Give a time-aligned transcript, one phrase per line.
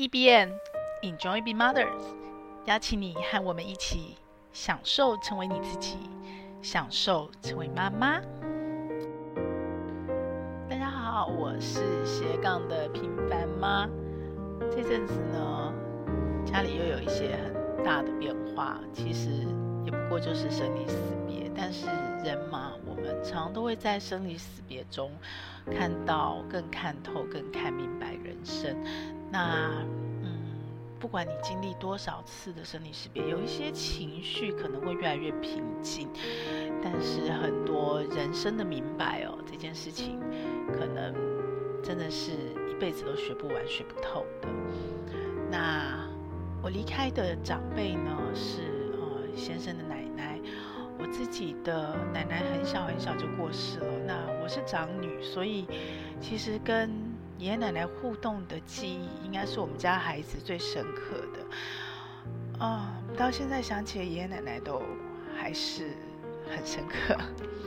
[0.00, 0.58] E B N
[1.02, 1.92] Enjoy Being Mothers，
[2.64, 4.16] 邀请你和我们一起
[4.50, 5.98] 享受成为你自己，
[6.62, 8.18] 享受成为妈妈。
[10.70, 13.86] 大家好，我是斜杠的平凡妈。
[14.70, 15.70] 这阵子呢，
[16.46, 17.36] 家里又有一些
[17.76, 19.28] 很大的变化，其实
[19.84, 20.96] 也不过就是生离死
[21.28, 21.52] 别。
[21.54, 21.84] 但是
[22.24, 25.10] 人嘛，我们常常都会在生离死别中
[25.70, 28.74] 看到、更看透、更看明白人生。
[29.30, 29.70] 那，
[30.22, 30.32] 嗯，
[30.98, 36.08] 不管你经历多少次的生离死别，有一些情绪可能会越来越平静，
[36.82, 40.18] 但是很多人生的明白哦，这件事情
[40.72, 41.14] 可能
[41.82, 42.32] 真的是
[42.70, 44.48] 一辈子都学不完、学不透的。
[45.50, 46.08] 那
[46.62, 50.40] 我离开的长辈呢，是呃先生的奶奶，
[50.98, 53.86] 我自己的奶奶很小很小就过世了。
[54.06, 55.66] 那我是长女，所以
[56.20, 56.90] 其实跟
[57.40, 62.92] 爷爷奶奶互动的记忆，应该是我们家孩子最深刻的啊！
[63.16, 64.82] 到现在想起，爷爷奶奶都
[65.34, 65.96] 还是
[66.50, 67.16] 很深刻，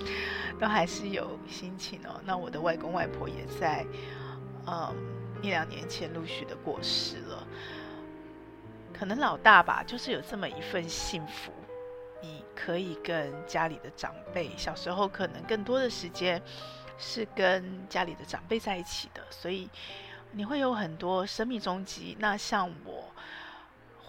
[0.61, 2.21] 都还是有心情哦。
[2.23, 3.83] 那我的外公外婆也在，
[4.67, 4.95] 嗯，
[5.41, 7.47] 一两年前陆续的过世了。
[8.93, 11.51] 可能老大吧，就是有这么一份幸福，
[12.21, 16.39] 你可以跟家里的长辈，小时候可能更多的时间。
[16.97, 19.69] 是跟家里的长辈在一起的，所以
[20.31, 22.15] 你会有很多生命终极。
[22.19, 23.11] 那像我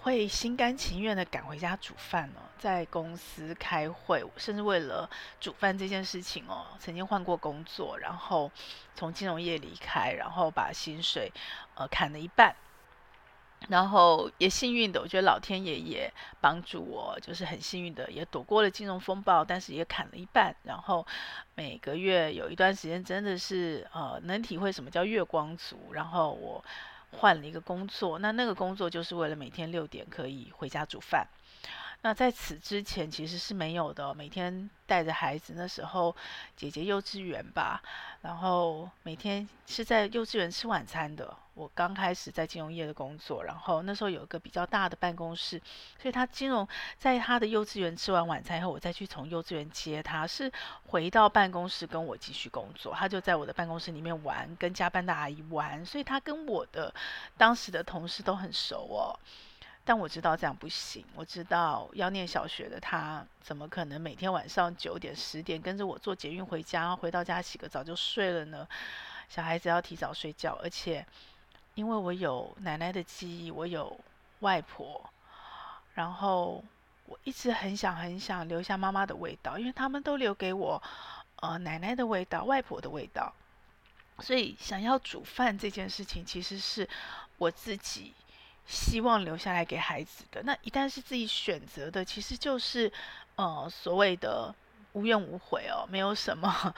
[0.01, 8.51] 会心甘情愿的赶回家煮饭哦，在公司开会，甚至为了煮饭这件事情哦，曾经换过工作，然后
[8.95, 11.31] 从金融业离开，然后把薪水
[11.75, 12.55] 呃砍了一半。
[13.67, 20.55] 然后也幸运的，我觉得老天爷也帮助我，就是很幸运的也躲过了金融风暴，但是也砍了一半。
[20.63, 21.05] 然后
[21.55, 25.93] 每个月有一段时间真的是呃能体会什么叫月光族。
[25.93, 26.63] 然后我
[27.11, 31.27] 换了一个工作，那那个工作就是为了每天六点可以回家煮饭。
[32.05, 36.15] 那在此之前其实是没有的，每天带着孩子，那时候
[36.55, 37.81] 姐姐幼稚园吧，
[38.21, 41.35] 然后每天是在幼稚园吃晚餐的。
[41.55, 45.59] 我刚开始在金融业的工作，然后那时候有一个比较大的办公室，
[45.99, 46.67] 所以他金融
[46.99, 50.51] 在他的幼稚园吃完晚餐以后，我再去从幼稚园接他，是
[50.85, 52.93] 回到办公室跟我继续工作。
[52.93, 56.93] 他就在我的办公室里面玩，跟加班的阿姨玩，所以他跟我的
[57.35, 59.17] 当时的同事都很熟哦。
[59.87, 68.67] 但我知道这样不行，我知道要念小学的他怎么可能每天晚上九点十点跟着我坐捷运回家，回到家洗个澡就睡了呢？
[69.29, 71.05] 小孩子要提早睡觉，而且
[71.75, 73.95] 因为我有奶奶的记忆，我有
[74.39, 75.07] 外婆，
[75.93, 76.63] 然后
[77.05, 80.81] 我一直很想很想留下妈妈的味道，因为他们都留给我
[81.41, 83.31] 呃奶奶的味道、外婆的味道，
[84.17, 86.89] 所以想要煮饭这件事情其实是
[87.37, 88.15] 我自己。
[88.65, 92.91] 希望留下来给孩子的，那一旦是自己选择的，其实就是，
[93.35, 94.53] 呃，所谓的
[94.93, 96.73] 无怨无悔哦，没有什么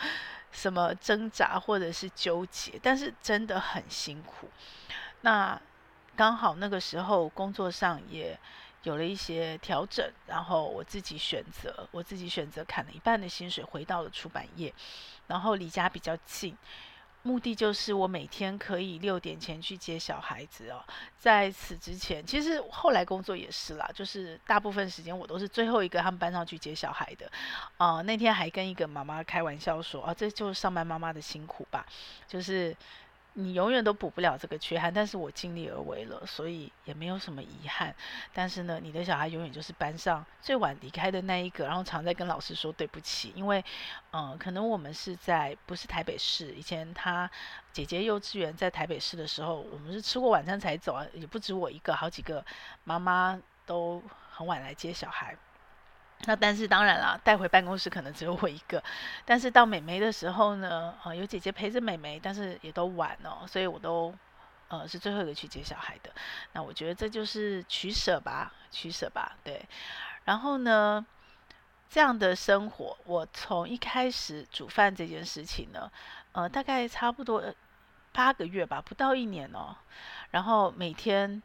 [0.51, 4.49] 什么挣扎或者是纠结，但是真的很辛苦。
[5.21, 5.59] 那
[6.15, 8.37] 刚好那个时候工作上也
[8.83, 14.73] 有了一些调整，然后我自己选择，我自己选择砍了一半的薪水回到了出版业，
[15.27, 16.57] 然后离家比较近。
[17.27, 20.81] 目的就是我每天可以六点前去接小孩子哦。
[21.19, 27.29] 在此之前，其实后来工作也是啦，就是大部分时间我都是最后一个他们班上去接小孩的。
[27.75, 31.85] 啊、呃，那天还跟一个妈妈开玩笑说啊，这就是上班妈妈的辛苦吧，
[32.27, 32.73] 就是。
[33.39, 37.93] 你永远都补不了这个缺憾，但是我尽力而为了，所以也没有什么遗憾。
[38.33, 43.63] 但是呢，你的小孩永远就是班上最晚离开的那一个，然后常在跟老师说对不起，因为，
[44.11, 47.29] 嗯、可能我们是在不是台北市，以前他
[47.71, 52.43] 姐姐幼稚园在台北市的时候，我们是吃过晚餐才走啊，也不止我一个，好几个
[52.85, 55.37] 妈妈都很晚来接小孩。
[56.25, 58.83] 那但是当然啦，带回办公室可能只有我一个。
[59.23, 64.13] 但是到美眉的时候呢，呃，有姐姐陪着美眉，但是也都晚哦，所以我都
[64.67, 66.11] 呃是最后一个去接小孩的。
[66.53, 69.63] 那我觉得这就是取舍吧，取舍吧，对。
[70.25, 71.05] 然后呢，
[71.89, 75.89] 这样的生活，我从一开始煮饭这件事情呢，
[76.31, 77.43] 呃，大概差不多
[78.11, 79.75] 八个月吧，不到一年哦。
[80.31, 81.41] 然后每天。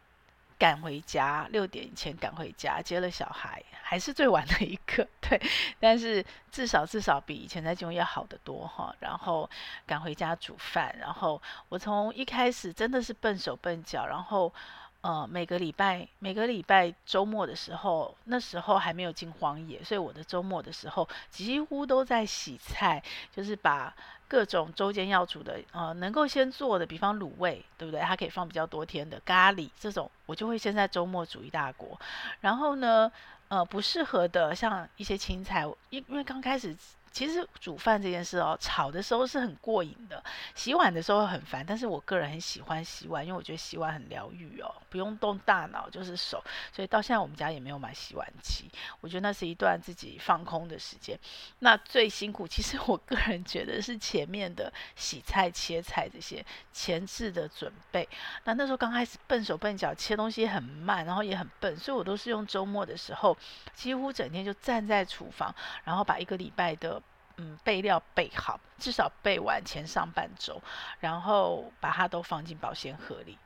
[0.63, 5.43] 赶回家，六点以前赶回家，接了小孩，还是最晚的一个， 对。
[5.81, 8.95] 但是至少至少比以前在金融业好得多哈。
[9.01, 9.51] 然后
[9.85, 14.55] 赶回家煮饭，然后我从一开始真的是笨手笨脚，然后
[15.01, 23.03] 呃，每个礼拜每个礼拜周末的时候，那时候还没有进荒野，所以我的周末的时候几乎都在洗菜，
[23.35, 23.93] 就是把
[24.33, 28.01] 各种周间要煮的，呃，能够先做的，比方卤味，对不对？
[28.01, 32.01] 它可以放比较多天的咖喱这种，我就会先在周末煮一大锅。
[32.41, 33.13] 然后呢，
[33.49, 36.75] 呃，不适合的像一些青菜，因因为刚开始。
[37.13, 40.25] 其实煮饭这件事哦，炒的时候是很过瘾的，
[40.55, 41.63] 洗碗的时候很烦。
[41.65, 46.43] 但是我个人很喜欢洗碗，因为我觉得洗碗很疗愈哦，不用动大脑，就是手。
[46.73, 48.71] 所以到现在我们家也没有买洗碗机。
[49.03, 51.19] 我觉得那是一段自己放空的时间。
[51.59, 56.43] 那最辛苦，其实我个人觉得是前面的洗菜、切菜这些
[56.73, 58.09] 前置的准备。
[58.45, 63.37] 那那时候刚开始笨手笨脚，切东西很慢，然后也很笨，所以我都是用周末的时候，
[63.75, 65.55] 几乎整天就站在厨房，
[65.85, 67.02] 然后把一个礼拜的。
[67.37, 70.61] 嗯，备料备好，至少备完前上半周，
[71.01, 73.39] 然后把它都放进保鲜盒里。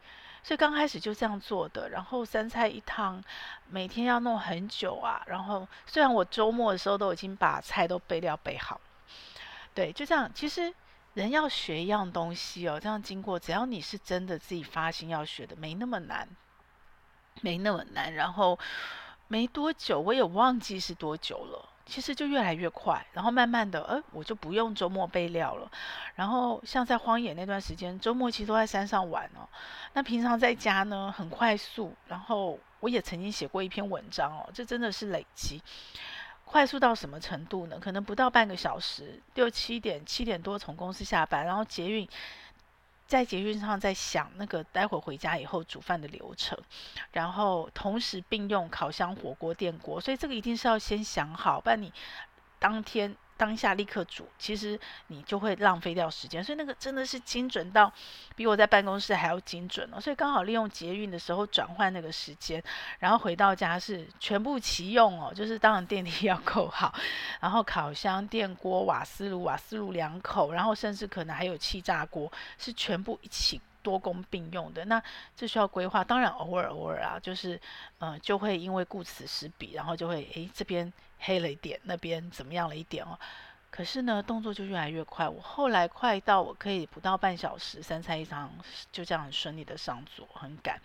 [0.42, 1.88] 所以刚开始就这样做的。
[1.90, 3.20] 然后三菜一汤，
[3.68, 5.20] 每天要弄很久啊。
[5.26, 8.80] 然后虽然我周末的时候都已经把菜都备料备好，
[9.74, 10.30] 对，就这样。
[10.32, 10.72] 其实
[11.14, 16.28] 人要学一样东西哦，这样经过，只要你是真的自己发心要学的，没那么难，
[17.40, 18.14] 没那么难。
[18.14, 18.56] 然后
[19.26, 21.68] 没多久，我也忘记是多久了。
[21.86, 25.70] 其实就越来越快，然后慢慢的，呃，我就不用周末备料了。
[26.16, 29.48] 然后像在荒野那段时间，周末其实都在山上玩哦。
[29.92, 31.94] 那平常在家呢，很快速。
[32.08, 35.62] 然后我也曾经写过一篇文章哦，这真的是累积，
[36.44, 37.78] 快速到什么程度呢？
[37.80, 42.08] 可能不到半个小时，六七点、七点多从公司下班，然后捷运。
[43.06, 46.58] 在捷运上在想那个待会回家以后煮饭的流程，
[47.12, 51.92] 然后同时并用烤箱、火锅、电锅，所以这个一定是要先想好，不然你
[52.58, 53.16] 当天。
[53.36, 54.78] 当下立刻煮，其实
[55.08, 57.92] 你就会浪费掉时间，所以那个真的是精准到
[58.34, 60.00] 比我在办公室还要精准哦。
[60.00, 62.62] 所以刚好利用捷运的时候转换那个时间，
[62.98, 65.32] 然后回到家是全部齐用哦。
[65.34, 66.94] 就是当然电梯要够好，
[67.40, 74.84] 然后烤箱、电锅、瓦斯炉、瓦斯炉两口，然后甚至可能还有气炸锅，是全部一起多工并用的。
[74.86, 75.02] 那
[75.36, 77.60] 这需要规划，当然偶尔偶尔啊，就是
[77.98, 80.90] 呃就会因为顾此失彼，然后就会诶这边。
[81.18, 83.18] 黑了一点，那边怎么样了一点哦？
[83.68, 85.28] 可是呢，动作就越来越快。
[85.28, 88.50] 我后来快到我可以不到半小时，三菜一汤
[88.90, 90.80] 就这样很顺利的上桌，很赶，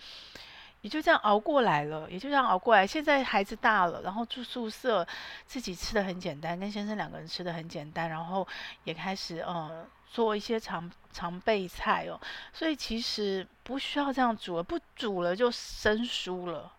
[0.81, 2.85] 也就这样熬过来了，也就这样熬过来。
[2.85, 5.07] 现在孩子大了，然后住宿舍，
[5.45, 8.45] 自己吃的很简单，跟先生两个人吃的很简单，然后
[8.83, 12.19] 也开始嗯做一些常常备菜哦。
[12.51, 16.69] 所以其实不需要这样煮了，不煮了就生疏了，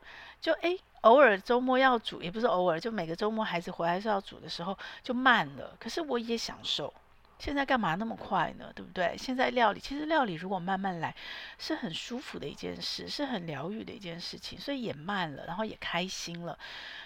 [0.42, 0.78] 就诶。
[1.02, 5.76] 偶尔周末要煮，也不是偶尔，就每个周末孩子回来是要煮的时候就慢了。
[5.80, 6.94] 可是我也享受。
[7.40, 8.72] 现在干嘛那么快呢？
[8.72, 9.16] 对不对？
[9.18, 11.12] 现在料理其实料理如果慢慢来，
[11.58, 14.56] 是很舒服的一件事，是很疗愈的一件事情。
[14.60, 16.56] 所以也慢了，然后也开心了。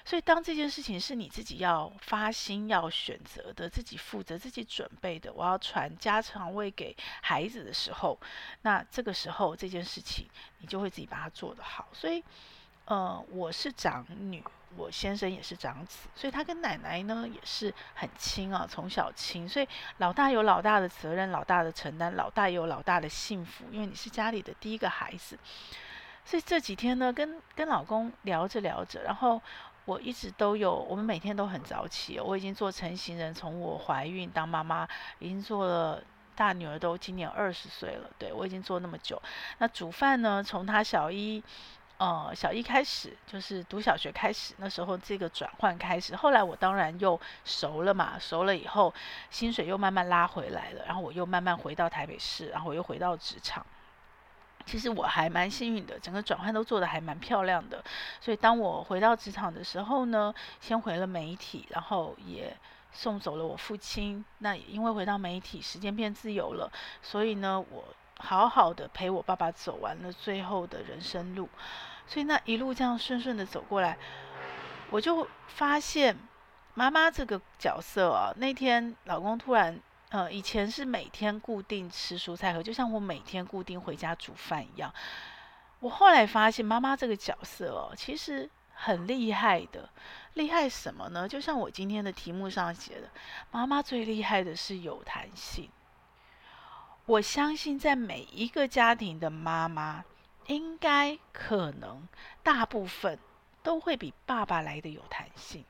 [0.05, 8.21] 所以当这件事情是你自己要发心要选择的，自己负责、自己准备的，我要传家常味给孩子的时候，
[8.61, 10.29] 那这个时候这件事情
[10.59, 11.89] 你就会自己把它做得好。
[11.95, 12.23] 所以。
[12.87, 14.41] 呃，我是长女，
[14.77, 19.67] 我先生也是长子，所以他跟奶奶呢也是很亲啊，从小亲，所以
[19.99, 25.37] 老大有老大的责任，老大的承担，老大有老大的幸福，因为你是家里的第一个孩子，
[26.25, 29.43] 所以这几天呢，跟跟老公聊着聊着，然后
[29.85, 34.87] 我一直都有，我们每天都很早起，我已经做成型人，从我怀孕当妈妈，
[35.19, 36.01] 已经做了，
[36.37, 39.21] 大女儿都今年二十岁了，对，我已经做那么久，
[39.59, 41.43] 那煮饭呢，从她小一。
[41.99, 46.15] 呃，小一开始就是读小学开始，那时候这个转换开始。
[46.15, 48.93] 后来我当然又熟了嘛，熟了以后，
[49.31, 53.65] 薪水又慢慢拉回来了，然后我又慢慢回到台北市，然后我又回到职场。
[54.67, 57.83] 其实我还蛮幸运的，整个转换都做得还蛮漂亮的。
[58.21, 62.55] 所以当我回到职场的时候呢，先回了媒体，然后也
[62.93, 64.23] 送走了我父亲。
[64.41, 67.85] 那因为回到媒体，时间变自由了，所以呢，我。
[68.19, 71.49] 好好的陪我爸爸走完了最后的人生路，
[72.07, 73.99] 所以那一路这样顺顺的走过来，
[74.91, 76.17] 我就发现
[76.75, 79.79] 妈妈这个角色啊，那天老公突然，
[80.11, 84.93] 呃，以前是每天固定吃蔬菜盒，就像我每天固定回家煮饭一样。
[85.81, 89.89] 我后来发现妈妈这个角色哦，其实很厉害的，
[90.35, 91.29] 厉害什么呢？
[91.29, 93.11] 就像我今天的题目上写的，
[93.51, 95.69] 妈妈最厉害的是有弹性。
[97.07, 100.05] 我相信，在每一个家庭的妈妈，
[100.49, 102.09] 应该可能
[102.43, 103.17] 大部分
[103.63, 105.65] 都会比爸爸来的有弹性。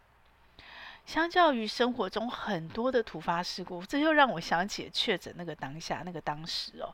[1.05, 6.91] 相较于生活中很多的突发事故，这又让我想起确诊那个当下，那个当时哦，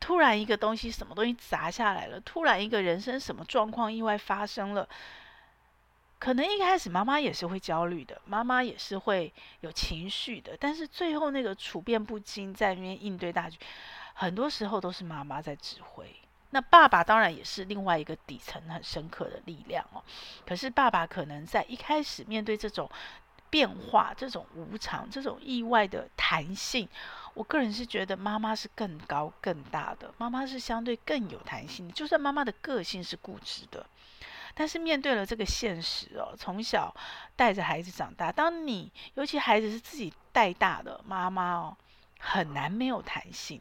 [0.00, 4.88] 突然一个东西，什么东西砸下来了，突然一个人生什么状况意外发生了，
[6.24, 13.58] 可能一开始妈妈也是会焦虑的，妈妈也是会有情绪的，但是最后那个处变不惊，在那边应对大局，
[14.14, 16.10] 很多时候都是妈妈在指挥。
[16.48, 20.02] 那爸爸当然也是另外一个底层很深刻的力量哦，
[20.46, 22.90] 可是爸爸可能在一开始面对这种
[23.50, 26.88] 变化、这种无常、这种意外的弹性，
[27.34, 31.92] 我个人是觉得妈妈是更高更大的，妈妈是相对更有弹性。
[31.92, 33.84] 就算妈妈的个性是固执的，
[34.54, 36.94] 但是面对了这个现实哦，从小
[37.36, 41.76] 带着孩子长大，当你尤其孩子是自己带大的妈妈哦，
[42.18, 43.60] 很难没有弹性。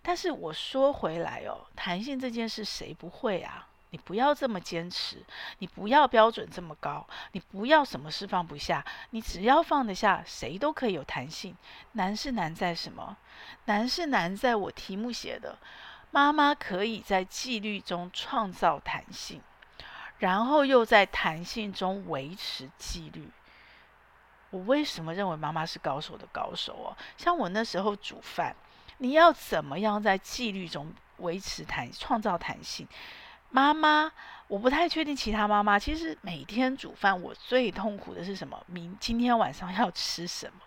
[0.00, 3.68] 但是我说回来哦，弹性这件事谁不会啊？
[3.90, 5.22] 你不要这么坚持，
[5.58, 11.54] 你不要标准这么高，你不要什么事放不下，你只要放得下，谁都可以有弹性。
[11.92, 13.18] 难是难在什么？
[13.66, 15.58] 难是难在我题目写的，
[16.10, 19.42] 妈妈可以在纪律中创造弹性，
[20.22, 23.28] 然后又在弹性中维持纪律。
[24.50, 26.96] 我为什么认为妈妈是高手的高手哦？
[27.16, 28.54] 像我那时候煮饭。
[28.98, 32.86] 你要怎么样在纪律中维持弹，创造弹性？
[33.50, 34.12] 妈妈，
[34.46, 35.76] 我不太确定其他妈妈。
[35.76, 38.64] 其实每天煮饭，我最痛苦的是什么？
[38.66, 40.60] 明今天晚上要吃什么？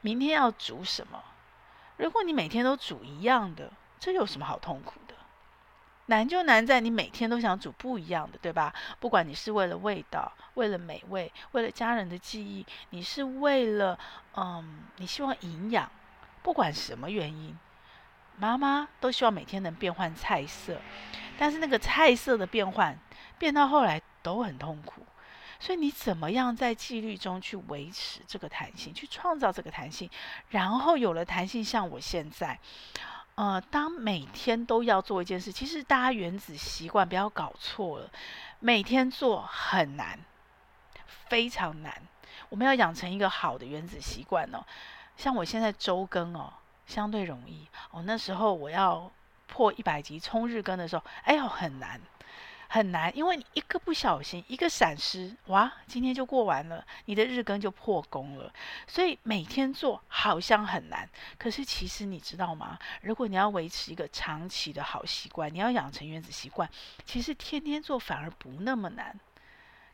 [0.00, 1.22] 明天要煮什么？
[1.98, 3.70] 如果你每天都煮一样的，
[4.00, 4.94] 这有什么好痛苦？
[6.06, 8.74] 难就难在你每天都想煮不一样的，对吧？
[9.00, 13.98] 不管你是为了味道，为了美味，为了家人的记忆，你是为了
[14.36, 15.90] 嗯，你希望营养，
[16.42, 17.56] 不管什么原因。
[18.36, 20.80] 妈妈都希望每天能变换菜色，
[21.38, 22.98] 但是那个菜色的变换
[23.38, 25.06] 变到后来都很痛苦。
[25.60, 30.10] 所以你怎么样在纪律中去维持这个弹性，去创造这个弹性，
[30.48, 32.58] 然后有了弹性，像我现在，
[33.34, 38.10] 呃，当每天都要做一件事，其实大家原子习惯不要搞错了，
[38.60, 40.18] 每天做很难，
[41.28, 42.02] 非常难。
[42.48, 44.64] 我们要养成一个好的原子习惯哦，
[45.16, 46.52] 像我现在周更哦。
[46.86, 48.02] 相对容易哦。
[48.02, 49.10] 那时候我要
[49.46, 51.98] 破一百级冲日更的时候，哎呦，很难，
[52.68, 58.52] 很难，因为你一个不小心，一个闪失，哇，今天就过完了，你的日更就破功了。
[58.86, 62.78] 所以每天做好像很难，可是其实你知道吗？
[63.02, 66.68] 如果你要维持一个长期的好习惯，你要养成原子习惯，
[67.04, 69.18] 其实天天做反而不那么难。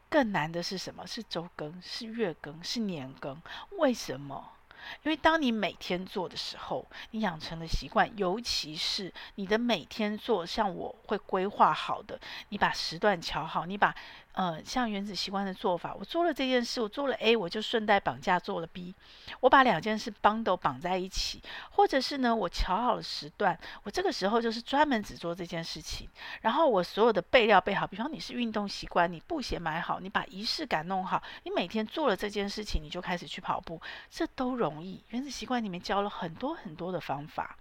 [0.08, 1.06] 更难的是什么？
[1.06, 3.40] 是周更，是月更，是年更。
[3.78, 4.52] 为什么？
[5.02, 13.94] 因为当你每天做的时候，你养成了习惯，尤其是你的每天做，像我会规划好的，你把时段调好，你把。
[14.32, 18.94] 呃，像原子习惯的做法，我做了这件事，我做了 A，我就顺带绑架做了 B，
[19.40, 26.08] 我把两件事绑都绑在一起，或者是呢，我瞧好了时段，我这个时候就是专门只做这件事情，
[26.42, 35.02] 然后我所有的备料备好，比方你是运动习惯，你布鞋买好，你把仪式感弄好，你每天做了这件事情，你就开始去跑步，这都容易。
[35.08, 37.56] 原子习惯里面教了很多很多的方法。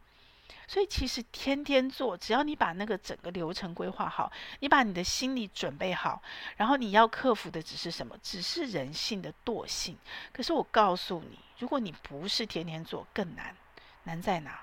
[0.70, 6.22] 所以其实天天做，只要你把那个整个流程规划好，你把你的心理准备好，
[6.58, 8.16] 然后你要克服的只是什么？
[8.22, 9.98] 只是人性的惰性。
[10.32, 13.56] 可是我告诉你，如果你不是天天做，更难。
[14.04, 14.60] 难在哪？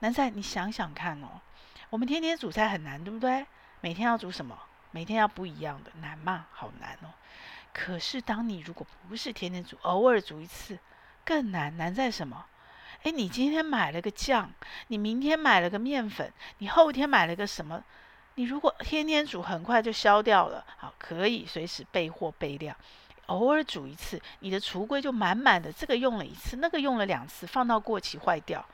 [0.00, 1.40] 难在你想想看哦。
[1.90, 3.46] 我们天天煮菜很难，对不对？
[3.80, 4.58] 每天要煮什么？
[4.90, 6.48] 每天要不一样的，难吗？
[6.50, 7.14] 好难哦。
[7.72, 10.76] 可是当你如果不是天天煮，偶尔煮一次，
[11.24, 11.76] 更难。
[11.76, 12.46] 难在什么？
[13.06, 14.50] 诶，你今天买了个酱，
[14.88, 17.80] 你明天买了个面粉，你后天买了个什么？
[18.34, 20.66] 你如果天天煮，很快就消掉了。
[20.76, 22.74] 好，可以随时备货备料，
[23.26, 25.72] 偶尔煮一次，你的橱柜就满满的。
[25.72, 28.66] 这个用了一次，那个用了两次，放到过期坏掉，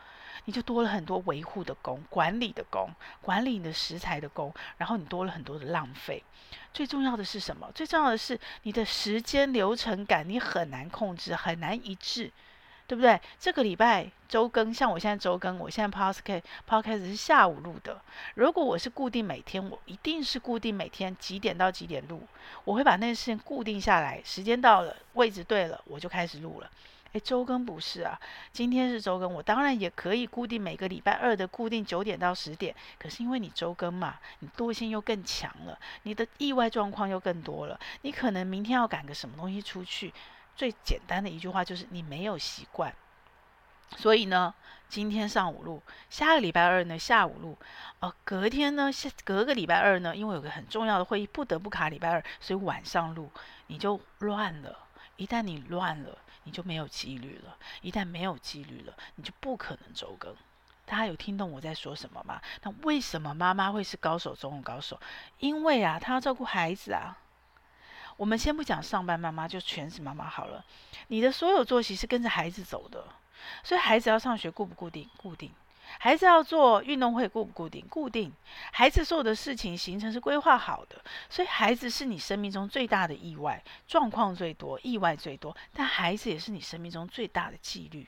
[0.46, 6.24] 你就多了很多维护的工、管理的工、管理你的食材的工，然后你多了很多的浪费。
[6.72, 7.70] 最重要的是什么？
[7.74, 12.32] 最重要的是你的时间流程感，你很难控制，很难一致。
[12.92, 13.18] 对不对？
[13.40, 17.98] 这个礼拜周更，像我现在周更，我现在 podcast podcast 是下午录的。
[18.34, 22.20] 如果我是固定每天，我一定是固定每天几点到几点录，
[22.64, 26.70] 我会把那个时间固定下来，时间到了，位置对了，我就开始录了。
[27.14, 28.20] 诶，周更不是啊，
[28.52, 32.74] 今天是周更，我当然也可以固定每个礼拜二的固定九点到十点。
[32.98, 40.12] 可是因为你周更嘛，你惰性又更强了，你的意外状况又更多了，你可能明天要赶个什么东西出去。
[40.56, 42.94] 最简单的一句话就是你没有习惯，
[43.96, 44.54] 所以呢，
[44.88, 47.56] 今天上午录，下个礼拜二呢下午录，
[48.00, 53.30] 呃，隔天呢下隔个礼拜二呢，因为有个很重要的会议不得不卡礼拜二，所以晚上录，
[53.66, 54.78] 你就乱了。
[55.16, 57.56] 一旦你乱了，你就没有纪律了。
[57.80, 60.34] 一旦没有纪律了，你就不可能周更。
[60.84, 62.40] 大家有听懂我在说什么吗？
[62.62, 64.98] 那为什么妈妈会是高手中的高手？
[65.38, 67.16] 因为啊，她要照顾孩子啊。
[68.22, 70.64] 我们先不讲上班妈妈，就全职妈妈好了。
[71.08, 73.04] 你的所有作息是跟着孩子走的，
[73.64, 75.10] 所以孩子要上学固不固定？
[75.16, 75.50] 固定。
[75.98, 77.84] 孩子要做运动会固不固定？
[77.88, 78.32] 固定。
[78.70, 85.56] 孩子做的事情行程是规划好的，所以孩子是你生命中最大的意外，状况最多，意外最多。
[85.72, 88.06] 但孩子也是你生命中最大的纪律。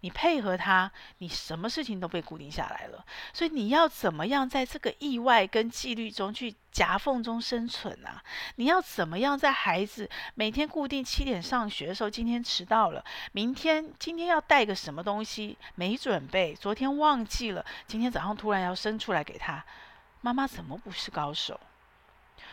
[0.00, 3.04] 你配合他，你什么事情都被固定下来了。
[3.32, 8.22] 所以你要怎么样在这个意外跟纪律中去夹缝中生存啊？
[8.56, 19.64] 你要怎么样在孩子每天固定七点上学的时候，今天迟到了，明天今天要带个什么东西没准备，昨天忘记了，今天早上突然要生出来给他，
[20.20, 21.58] 妈妈怎么不是高手？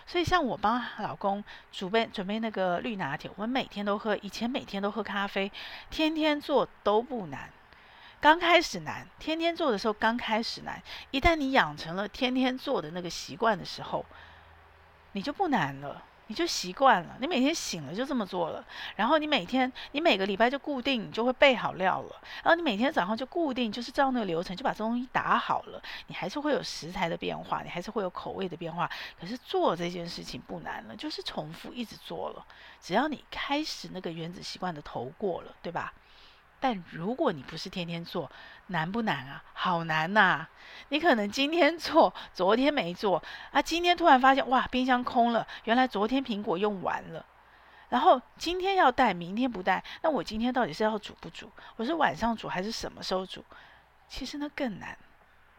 [0.06, 4.16] 所以，像我帮老公准备准备那个绿拿铁，我们每天都喝。
[4.18, 5.52] 以前每天都喝咖啡，
[5.90, 7.50] 天天做都不难。
[8.20, 10.82] 刚开始难，天天做的时候刚开始难。
[11.12, 14.06] 一旦你养成了天天做的那个习惯的时候，
[15.14, 16.04] 你就不难了。
[16.28, 18.66] 你就习惯了，你每天醒了就这么做了，
[18.96, 28.90] 然后你每天，你每个礼拜就固定，你就会备好料了，然后你每天早上就固定，就是照那个流程就把这东西打好了，你还是会有食材的变化，你还是会有口味的变化，
[29.20, 32.46] 可是做这件事情不难了，就是重复一直做了，
[32.82, 35.94] 只要你开始那个原子习惯的头过了，对吧？
[36.64, 38.32] 但如果你不是天天做，
[38.68, 39.44] 难不难啊？
[39.52, 40.48] 好难呐、
[40.88, 47.26] 你可能今天做，昨天没做啊，今天突然发现哇，冰箱空了，原来昨天苹果用完了，
[47.90, 51.52] 然后今天要带，明天不带，那我今天到底是要煮不煮？
[51.76, 53.44] 我是晚上煮还是什么时候煮？
[54.08, 54.98] 其实那更难。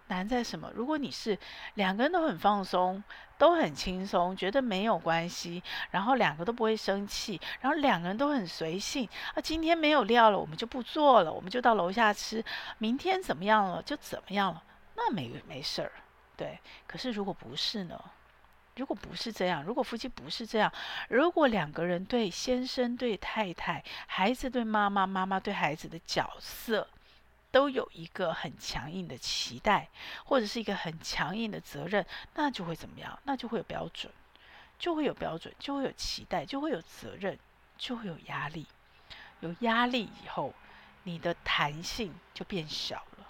[0.09, 0.71] 难在什么？
[0.75, 1.39] 如果你是
[1.75, 3.03] 两个人都很放松，
[3.39, 12.45] 都很轻松，觉得没有关系，然后两个都不会生气，然后两个人都很随性啊，今天没有料了，我们就不做了，我们就到楼下吃，
[12.79, 14.63] 明天怎么样了就怎么样了，
[14.95, 15.93] 那没没事儿，
[16.37, 16.59] 对。
[16.87, 17.99] 可是如果不是呢？
[18.77, 20.73] 如果不是这样，如果夫妻不是这样，
[21.09, 26.87] 如果两个人对先生对太太，孩子对妈妈，妈妈对孩子的角色。
[27.55, 29.89] 都有一个很强硬的期待，
[30.25, 33.17] 或者是一个很强硬的责任，那就会怎么样？
[33.23, 34.13] 那就会有标准，
[34.77, 37.39] 就会有标准，就会有期待，就会有责任，
[37.79, 38.67] 就会有压力。
[39.39, 40.53] 有压力以后，
[41.05, 43.29] 你的弹性就变小了，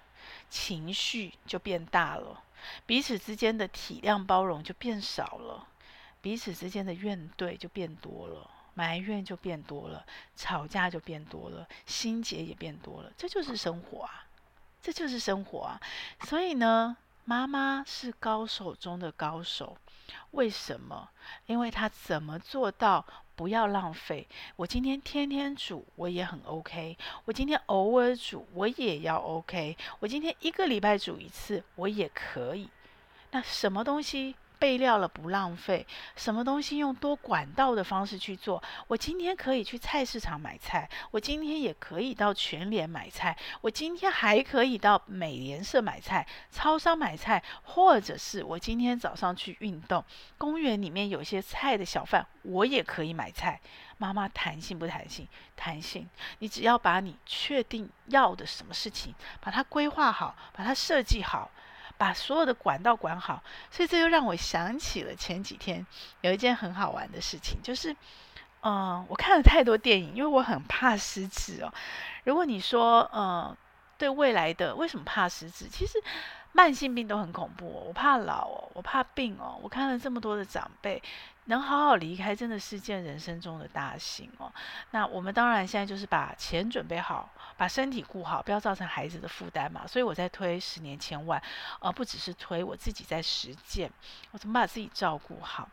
[0.49, 2.43] 情绪就变大了，
[2.87, 5.69] 彼此之间的体谅包容就变少了，
[6.23, 8.51] 彼此之间的怨怼就变多了。
[8.75, 10.05] 埋怨就变多了，
[10.37, 13.13] 吵架就变多了，心结也变多了。
[13.17, 14.27] 这就是生活啊，
[14.83, 15.81] 这就是生活啊。
[16.23, 19.77] 所以呢，妈妈是高手中的高手。
[20.33, 21.09] 为什么？
[21.47, 24.29] 因为她怎么做到不要浪费？
[24.57, 26.99] 我今天天天煮，我也很 OK。
[27.25, 29.77] 我今天偶尔煮，我也要 OK。
[30.01, 32.69] 我今天一个礼拜煮一次，我也可以。
[33.31, 34.37] 那什么东西？
[34.65, 38.63] 备料了不浪费，什么东西用多管道的方式去做？
[38.87, 50.03] 我今天可以去菜市场买菜，我今天也可以到全联买菜，我今天还可以到美联社买菜、超商买菜，或者是我今天早上去运动，
[50.39, 53.61] 公园里面有些菜的小贩，我也可以买菜。
[53.99, 55.29] 妈妈弹性不弹性？
[55.55, 56.09] 弹性。
[56.39, 61.51] 你只要把你确定要的什么事情，把它规划好，把它设计好。
[61.97, 65.87] 把所有的管道管好，所以这又让我想起了前几天
[66.23, 67.93] 有一件很好玩的事情，就是，
[68.63, 71.73] 嗯、呃，我看了太多电影，因为我很怕失智哦。
[72.25, 73.57] 如果你说，嗯、呃，
[73.97, 75.69] 对未来的为什么怕失智？
[75.69, 76.03] 其实
[76.53, 79.59] 慢性病都很恐怖哦，我怕老哦，我怕病哦。
[79.63, 81.03] 我看了这么多的长辈。
[81.47, 84.53] 能好好离开，真的是件人生中的大幸哦。
[84.93, 89.87] 那我们当然现在就是把钱准备好，把身体顾好，不要造成孩子的负担嘛。
[89.87, 91.43] 所以我在推十年千万，
[91.81, 93.91] 而、不只是推，我自己在实践，
[94.31, 95.69] 我怎么把自己照顾好？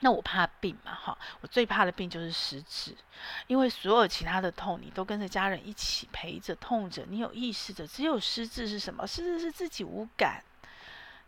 [0.00, 2.94] 那我怕病嘛，哈，我最怕的病就是失智，
[3.46, 9.06] 因为所有其他的痛，你都跟着家人一起陪着痛着，你有意识着，只有失智是什么？
[9.06, 10.44] 失智是自己无感。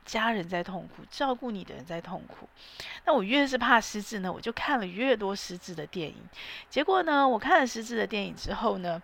[0.08, 2.48] 家人在痛苦，照顾你的人在痛苦。
[3.04, 6.16] 那我越是怕失智呢，我就看了越多失智的电影。
[6.70, 9.02] 结果呢，我看了失智的电影之后呢，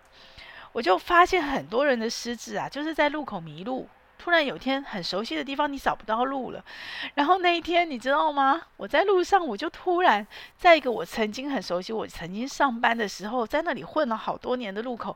[0.71, 3.87] 我就发现很多人的失智啊，就是在路口迷路，
[4.17, 6.65] 突然有天很熟悉的地方你找不到路了。
[7.13, 8.59] 然后那一天你知道吗？
[8.75, 10.25] 我在路上，我就突然
[10.57, 15.15] 在一个我曾经很熟悉、我曾经上班的时候，在那里混了好多年的路口。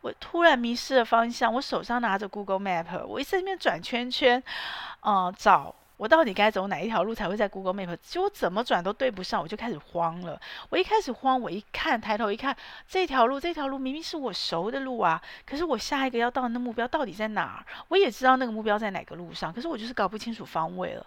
[0.00, 4.42] 我突然迷失了方向，我手上拿着 Google Map，我一直在那边转圈圈，
[5.00, 7.96] 嗯、找我到底该走哪一条路才会在 Google Map？
[8.00, 10.40] 结果怎么转都对不上，我就开始慌了。
[10.70, 12.56] 我一开始慌，我一看抬头一看，
[12.88, 17.66] 这条路这条路明明是我熟的路啊，可是我下一个要到的目标到底在哪儿？
[17.88, 21.04] 我也知道那个目标在哪个路上，可是我就是搞不清楚方位了。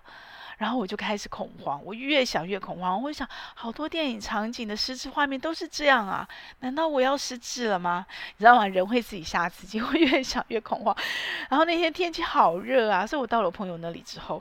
[0.62, 3.02] 然后我就开始恐慌，我越想越恐慌。
[3.02, 6.28] 我想，好多电影场景的失智画面都是这样啊，
[6.60, 8.06] 难道我要失智了吗？
[8.38, 8.68] 你知道吗？
[8.68, 10.96] 人会自己吓自己，会越想越恐慌。
[11.50, 14.40] 然后那天天气好热啊，所以我到了朋友那里之后。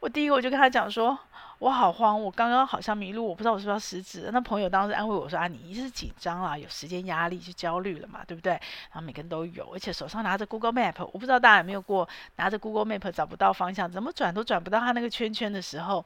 [0.00, 1.16] 我第一个我就跟他讲说，
[1.62, 4.28] 我好慌，我刚刚好像迷路，我不知道我是不是要失智。
[4.32, 8.50] 那朋友当时安慰我说啊，你一是紧张啊，有时间压力，就焦虑了嘛，对不对？
[8.50, 16.04] 然后每个人都有，而且手上拿着 Google Map，我不知道大家有没有过拿着 Google Map 找不到方向，怎么转都转不到他那个圈圈的时候，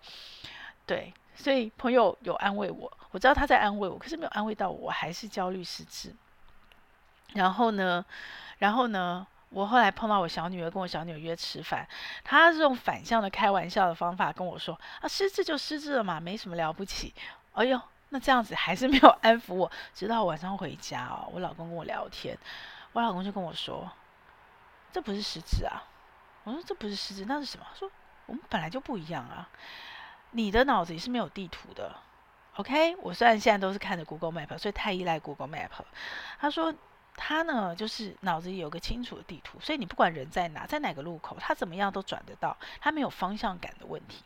[0.85, 6.14] 对，所以朋友有安慰我，我知道他在安慰我，可是没有安慰到我，我还是焦虑失智。
[7.33, 8.05] 然后呢，
[8.59, 9.27] 然后呢？
[9.49, 11.87] 我后来碰到我小女儿，跟我小女儿约吃饭，
[12.25, 17.15] 她是用反向的开玩笑的方法跟我说：“啊，失智就失智了嘛，没什么了不起。”
[17.55, 19.71] 哎呦，那这样子还是没有安抚我。
[19.95, 22.37] 直到晚上回家哦，我老公跟我聊天，
[22.93, 23.91] 我老公就跟我说
[24.93, 25.85] ：“这不是失智啊。”
[26.43, 27.89] 我说：“这不是失智，那是什么？”说
[28.27, 29.49] ：“我们本来就不一样啊，
[30.33, 31.95] 你的脑子里是没有地图的。
[32.57, 35.71] ”OK，我虽然现在都是看着 Google Map，所以太依赖 Google Map。
[36.41, 36.75] 他说。
[37.16, 44.22] 他呢，就是脑子里有个清楚的地图，所以你不管人在哪，在哪个路口，他怎么样都转得到，他没有方向感的问题。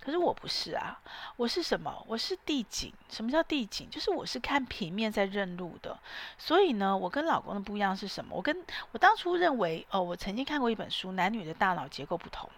[0.00, 1.00] 可是我不是啊，
[1.36, 2.04] 我是什么？
[2.06, 2.92] 我是地景。
[3.08, 3.88] 什么叫地景？
[3.88, 5.98] 就是我是看平面在认路的。
[6.36, 8.36] 所以呢，我跟老公的不一样是什么？
[8.36, 8.54] 我跟
[8.92, 12.50] 我当初认为，哦，我曾经看过一本书，男女的大脑结构不同，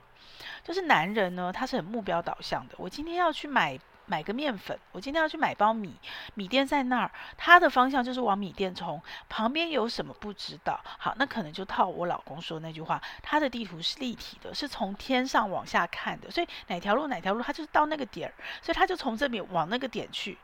[0.65, 2.75] 就是男人呢，他是很目标导向的。
[2.79, 3.79] 我今天要去买。
[4.07, 5.95] 买个面粉，我今天要去买包米，
[6.35, 10.81] 米店在那儿，他的方向就是往米店冲，旁边有什么不知道。
[10.99, 20.39] 好，那可能就套我老公说那句话，他的地图是立体的，是从天上往下看的，所以哪条路哪条路，他就是到那个点儿，所以他就从这边往那个点去，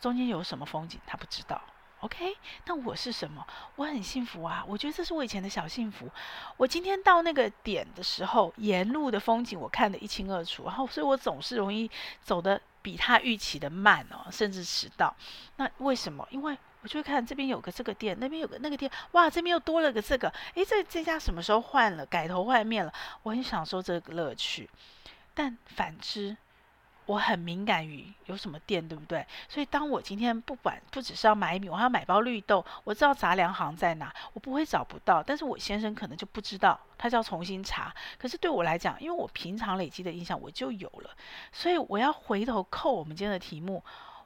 [0.00, 1.60] 中间有什么风景他不知道。
[2.00, 3.46] OK，那我是什么？
[3.76, 4.62] 我很幸福啊！
[4.68, 6.06] 我觉得这是我以前的小幸福。
[6.58, 15.16] 我今天到那个点的时候，沿路的风景我看得一清二楚，然后所以我总是容易走的比他预期的慢哦，甚至迟到。
[15.56, 16.28] 那为什么？
[16.30, 22.92] 因为我就会看这边有个这个店，那边有个那个店，哇，这边又多了个这个，诶，这这家什么时候换了，改头换面了？
[23.22, 24.68] 我很享受这个乐趣。
[25.32, 26.36] 但反之。
[27.06, 29.26] 我很敏感于有什么店，对不对？
[29.48, 35.22] 所以当我今天不管不只是要买米，我还要买包绿豆，我知道杂粮行在哪，我不会找不到。
[35.22, 37.94] 但是我先生可能就不知道，他就要重新查。
[38.18, 41.10] 可是对我来讲，因为我平常累积的印象我就有了，
[41.52, 43.82] 所以我要回头扣我们今天的题目。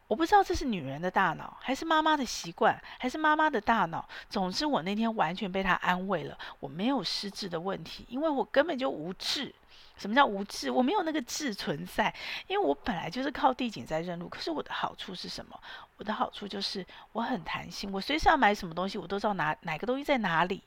[0.07, 4.09] 我不知道这是女人的大脑，还是妈妈的习惯，还是妈妈的大脑。
[4.31, 9.55] 总之，我那天完全被他安慰了，我没有失智的问题，因为我根本就无智。
[9.99, 10.71] 什么叫无智？
[10.71, 12.15] 我没有那个智存在，
[12.47, 14.29] 因为我本来就是靠地景在认路。
[14.29, 15.61] 可是我的好处是什么？
[15.97, 20.63] 我的好处就是我很弹性，我随时要买什么东西，我都知道哪哪个东西在哪里，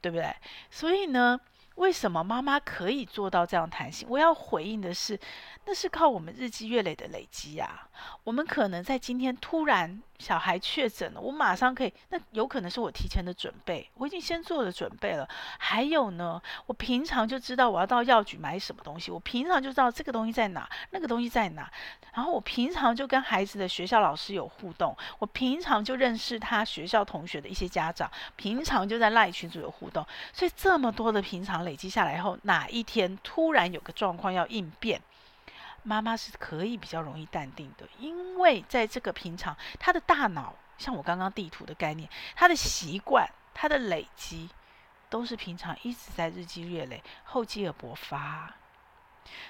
[0.00, 0.32] 对不对？
[0.70, 1.40] 所以呢，
[1.76, 4.06] 为什么妈妈可以做到这样弹性？
[4.10, 5.18] 我要回应的是，
[5.64, 7.88] 那是靠我们日积月累的累积呀。
[8.24, 10.02] 我们可能在今天突然。
[10.18, 11.92] 小孩确诊了，我马上可以。
[12.08, 15.28] 那有可能是我提前的准备，我已经先做了准备了。
[15.58, 21.70] 还有呢，我平常就知道我要到药局买什么东西，我平常就知道这个东西在哪，那个东西在哪。
[22.14, 30.02] 然后我平常就跟孩子的学校老师有互动，我平常就认识他学校同学的一些家长，平常就在赖群组有互动。
[30.32, 35.02] 所以这么多的平常累积下来后，哪一天突然有个状况要应变？
[35.82, 44.48] 妈妈是可以比较容易淡定的，因为在这个平常，他的大脑像我刚刚地图的概念，他的习惯，他的累积，
[45.10, 48.54] 都是平常一直在日积月累，厚积而薄发。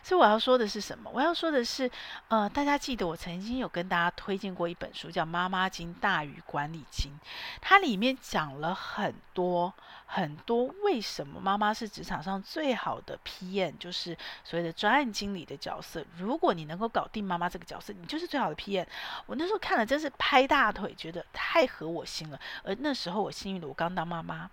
[0.02, 1.10] 所以我要说的是什么？
[1.12, 1.90] 我要说的是，
[2.28, 7.12] 呃，大家记得我曾经有跟大家推荐过一本书，叫《妈妈经大于管理经》，
[7.60, 9.72] 它里面讲了很多
[10.06, 16.04] 很多为什么妈妈是职场上最好的 PM，就是所谓的专案经理的角色。
[16.16, 18.86] 如果你能够搞定妈妈这个角色，你就是最好的 PM。
[19.26, 22.40] 我那时候看了，真是拍大腿，觉得太合我心了。
[22.62, 24.50] 而那时候我幸运的，我刚当妈妈。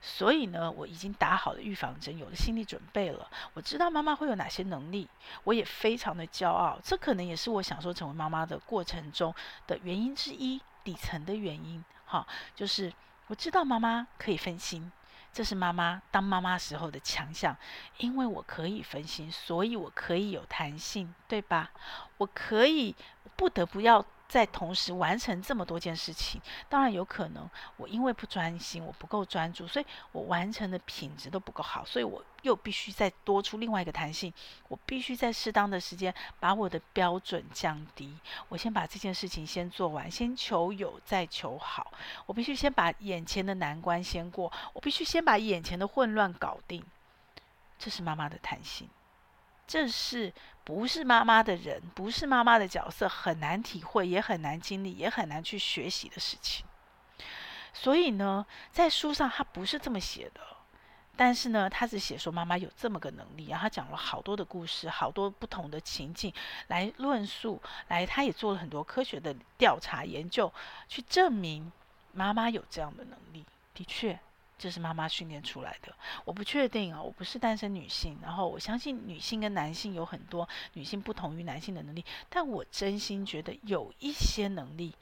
[0.00, 3.28] 所以呢，我已经打好了预防针，有了心理准备了。
[3.54, 5.08] 我知道妈妈会有哪些能力，
[5.44, 6.78] 我也非常的骄傲。
[6.82, 9.34] 这可能也是我享受成为妈妈的过程中
[9.66, 11.84] 的原因之一，底层的原因。
[12.04, 12.92] 哈，就是
[13.28, 14.90] 我知道妈妈可以分心，
[15.32, 17.56] 这是妈妈当妈妈时候的强项。
[17.98, 21.70] 因为我可以分心，所以我可以有弹性，对吧？
[22.18, 22.94] 我可以
[23.36, 24.04] 不得不要。
[24.32, 26.40] 在同时完成这么多件事情。
[26.66, 34.32] 当然有可能我因为不专心，我不够专注，所以我完成的品质都不够好，所以我又必须再多出另外一个弹性，
[34.68, 38.16] 我必须在适当的时间把我的标准降低。
[38.48, 41.92] 我先把这件事情先做完，先求有再求好。
[42.24, 46.82] 我必须先把眼前的难关先过，我必须先把眼前的混乱搞定。
[47.78, 48.88] 这是妈妈的弹性。
[49.72, 50.30] 这是
[50.64, 56.66] 不是妈妈的人，不是妈妈的角色，很难体会，也很难经历，也很难去学习的事情。
[57.72, 60.42] 所以呢，在书上他不是这么写的，
[61.16, 66.30] 但是呢，他只写说妈妈有这么个能力，然后他讲了好多的故事，好多不同的情境
[66.66, 67.58] 来论述，
[67.88, 70.52] 来，他也做了很多科学的调查研究，
[70.86, 71.72] 去证明
[72.12, 73.46] 妈妈有这样的能力。
[73.72, 74.20] 的确。
[74.58, 75.92] 这是妈妈训练出来的，
[76.24, 84.94] 我不确定啊，我不是单身女性，然后我相信女性跟男性有很多女性不同于男性的能力，但我真心觉得有一些能力，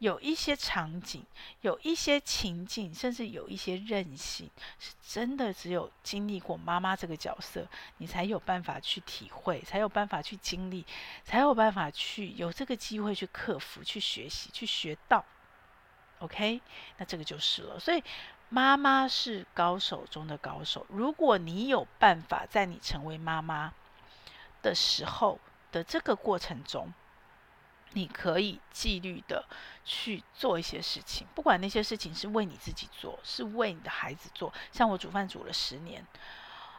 [0.00, 1.24] 有一些场景，
[1.60, 7.64] 有一些情境，甚至有一些韧性，是真的只有经历过妈妈这个角色，
[7.98, 10.84] 你才有办法去体会，才有办法去经历，
[11.22, 15.24] 才有办法去有这个机会去克服、去学习、去学到。
[16.18, 16.60] OK，
[16.96, 18.02] 那这个就是了，所以。
[18.48, 20.86] 妈妈是高手中的高手。
[20.88, 23.72] 如果你有办法在你成为妈妈
[24.62, 25.40] 的时候
[25.72, 26.92] 的这个过程中，
[27.92, 29.44] 你可以纪律的
[29.84, 34.52] 去做一些事情，不管那些事情是为你自己做，是为你的孩子做。
[34.72, 36.06] 像我煮饭煮了十年。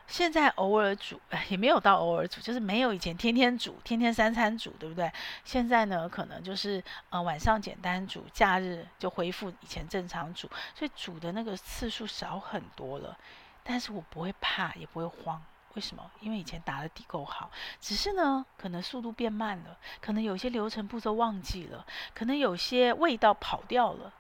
[0.08, 5.12] 现在偶尔煮，也没有到偶尔煮，就是没有以前天天煮，天天三餐煮，对不对？
[5.44, 13.18] 现在呢，可能就是呃晚上简单煮，假日就恢复以前正常煮，所以煮的那个次数少很多了。
[13.64, 15.44] 但是我不会怕，也不会慌，
[15.74, 16.10] 为什么？
[16.22, 24.14] 因为以前打的底够好，只是呢，可能速度变慢了，可能有些流程步骤忘记了，可能有些味道跑掉了，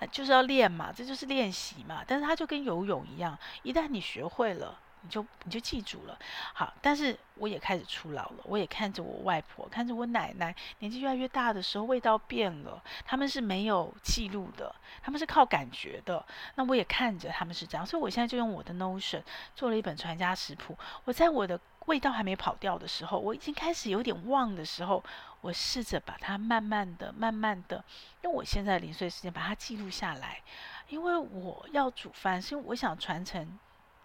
[0.00, 2.02] 那就是要练嘛，这就是练习嘛。
[2.04, 4.76] 但是它就跟游泳一样，一旦你学会了。
[5.08, 6.18] 你就你就记住了，
[6.52, 16.22] 好，但是我也开始初老了，我也看着我外婆，看着我奶奶，年纪越来越大的时候，味道变了，他们是没有记录的，他们是靠感觉的，
[16.56, 19.22] 那我也看着他们是这样，所以我现在就用我的 Notion
[19.54, 25.02] 做了一本传家食谱，我在我的味道还没跑掉的时候，我已经开始有点忘的时候，
[25.40, 27.82] 我试着把它慢慢的、慢慢的，
[28.20, 30.42] 用我现在零碎时间把它记录下来，
[30.88, 33.58] 因为我要煮饭，是因为我想传承。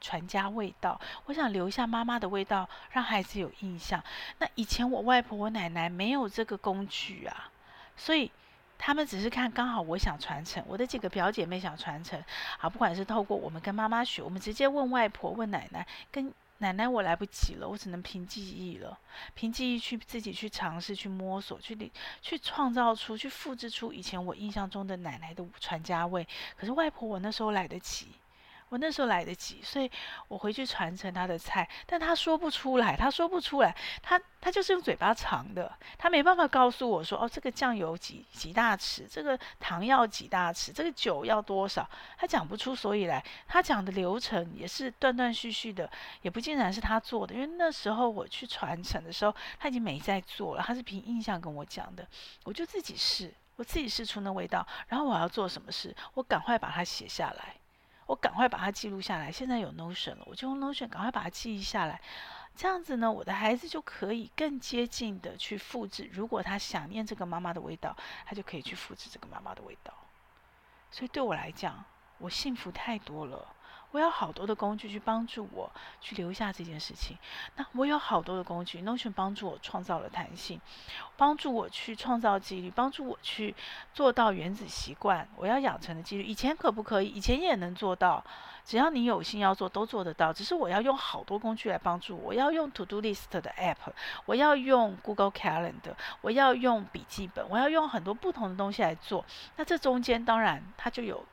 [0.04, 4.04] 传家味道，我想留下妈妈的味道，让孩子有印象。
[4.38, 7.50] 那以前我外婆、我奶奶没有这个工具啊，
[7.96, 8.30] 所以
[8.78, 12.22] 他们只是看刚好我想传承，我的几个表姐妹想传承
[12.60, 18.98] 啊，不管是透过我们跟妈妈学，我们直接问外婆、问奶奶，跟奶奶我来不及了，我只能凭记忆了，
[19.34, 26.28] 凭记忆去自己去尝试、去摸索、去去创造出、去复制出以前我印象中的奶奶的传家味。
[26.58, 28.10] 可是外婆我那时候来得及。
[28.70, 29.90] 我那时候来得及，所以
[30.28, 45.90] 我回去传承他的菜，但他说不出来，他说不出来，他他就是用嘴巴尝的，他没办法告诉我说，哦，这个酱油几几大匙，这个糖要几大匙，这个酒要多少，他讲不出所以来，他讲的流程也是断断续续的，
[46.22, 52.08] 也不尽然是他做的，因为那时候我去传承的时候，他已经没在做了，他是凭印象跟我讲的，
[52.44, 57.56] 我就自己试，我自己试出那味道，然后我要做什么事，我赶快把它写下来。
[58.06, 59.32] 我赶快把它记录下来。
[59.32, 62.02] 现在有 Notion 了，我就用 Notion 赶快把它记忆下来。
[62.56, 66.08] 这样子呢，我的孩子就可以更接近的去复制。
[66.14, 69.94] 如果他想念这个妈妈的味道，他就可以去复制这个妈妈的味道。
[70.92, 71.84] 所以对我来讲，
[72.20, 73.48] 我幸福太多了。
[73.94, 77.16] 我有好多的工具去帮助我去留下这件事情。
[77.56, 80.60] 那我有好多的工具，Notion 帮助我创造了弹性，
[81.16, 83.56] 帮助我去创造纪律，帮助我去
[83.94, 85.30] 做到原子习惯。
[85.36, 87.08] 我要养成的纪律，以前可不可以？
[87.08, 88.24] 以前也能做到。
[88.66, 90.34] 只要你有心要做，都做得到。
[90.34, 92.30] 只是我要用好多工具来帮助我。
[92.30, 93.92] 我要用 To Do List 的 App，
[94.26, 99.24] 我要用 Google Calendar，我要用笔记本，我要用很多不同的东西来做。
[99.58, 101.26] 那这中间当然它就有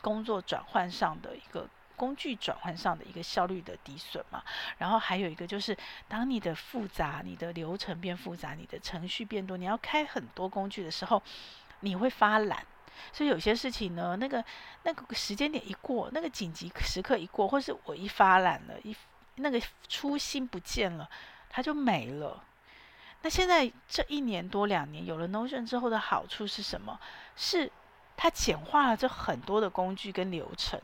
[0.00, 1.68] 工作转换上的一个。
[1.96, 4.42] 工具转换上的一个效率的抵损嘛，
[4.78, 11.22] 然后还有一个就是，当你的复杂、你的流程变复杂、你的程序变多，你要开很多工具的时候，
[11.80, 12.64] 你会发懒。
[13.12, 14.42] 所以有些事情呢，那个
[14.84, 18.96] 那个时间点一过，那个紧急时刻一过，或是我一发懒了，一
[19.34, 21.08] 那个初心不见了，
[21.50, 22.42] 它就没了。
[23.22, 26.98] 那现在这一年多两年有了 Notion 之后的好处是什么？
[27.36, 27.70] 是
[28.16, 30.80] 它简化了这很多的工具跟流程。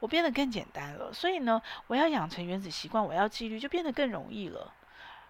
[0.00, 4.72] 我变得更简单了，所以呢，我要养成原子习惯，我要纪律，就变得更容易了。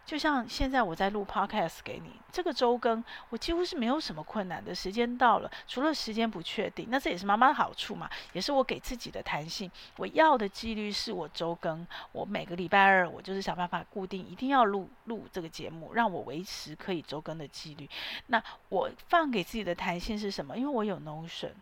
[0.07, 4.75] 就像现在我在录 podcast 给你，这个周更我几乎是没有什么困难的。
[4.75, 9.71] 时间到了，除了时间不确定，那这也是妈妈的好处嘛，也是我给自己的弹性。
[9.99, 17.89] 我要的纪律是我周更，我每个礼拜二我就是想办法固定，一定要录录这个节目，让我维持可以周更的纪律。
[18.29, 20.57] 那我放给自己的弹性是什么？
[20.57, 21.53] 因为我有 Notion。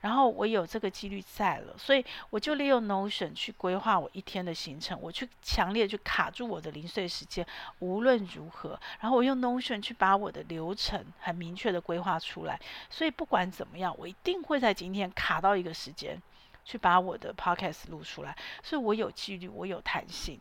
[0.00, 7.46] 然后我有这个几率在了，所以我就利用 Notion 去规划我一天的行程，我去强烈去卡住我的零碎时间，
[7.78, 12.60] 无论如何，然后我用 Notion 去把我的流程很明确的规划出来，
[12.90, 16.20] 所以不管怎么样，我一定会在今天卡到一个时间，
[16.64, 20.38] 去把我的 Podcast 录出来，所以我有纪律，我有弹性，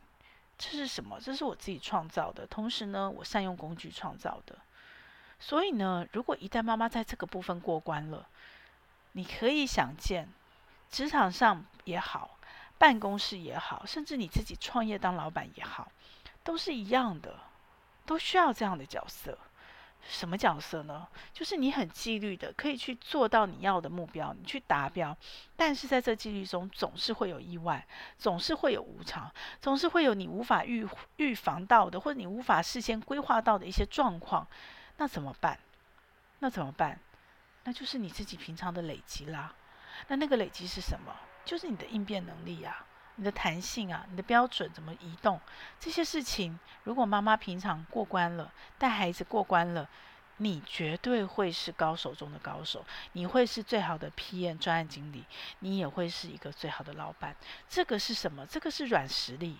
[0.57, 1.19] 这是什么？
[1.21, 4.57] 这是我自己创造的，同时呢，我善用工具创造的，
[5.39, 8.27] 所以呢，如果一旦妈妈在这个部分过关了。
[9.13, 10.27] 你可以想见，
[10.89, 12.37] 职场上也好，
[12.77, 15.91] 办公室也好，甚至你自己创业当老板也好，
[16.43, 17.39] 都是一样的，
[18.05, 19.37] 都需要这样的角色。
[20.05, 21.07] 什么角色呢？
[21.31, 25.15] 就是你很纪律的，可以去做到你要的目标，你去达标。
[25.55, 34.45] 但是在这纪律中，总是会有意外，总是会有无常，总是会有你无法预预防到的，或者你无法事先规划到的一些状况。
[34.97, 35.57] 那怎么办？
[36.39, 36.99] 那怎么办？
[37.63, 39.53] 那就是你自己平常的累积啦。
[40.07, 41.13] 那那个累积是什么？
[41.45, 45.39] 就是你的应变能力啊，你的弹性啊，你的标准怎么移动？
[45.79, 49.87] 这些事情，如果妈妈平常过关了，带孩子过关了，
[50.37, 52.85] 你绝对会是高手中的高手。
[53.11, 55.25] 你会是最好的 PM 专案经理，
[55.59, 57.35] 你也会是一个最好的老板。
[57.69, 58.45] 这个是什么？
[58.45, 59.57] 这个是软实力。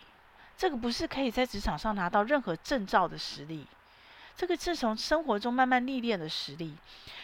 [0.55, 3.67] 这个不是可以在职场上拿到任何证照的实力。
[4.35, 6.75] 这个是从生活中慢慢历练的实力，